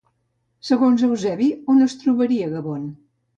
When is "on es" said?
1.75-1.95